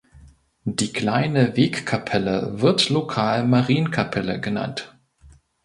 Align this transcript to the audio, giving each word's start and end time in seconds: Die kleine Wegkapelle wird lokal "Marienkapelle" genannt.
Die 0.65 0.91
kleine 0.91 1.55
Wegkapelle 1.55 2.59
wird 2.59 2.89
lokal 2.89 3.45
"Marienkapelle" 3.47 4.39
genannt. 4.41 4.97